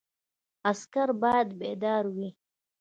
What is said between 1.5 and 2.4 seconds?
بیدار وي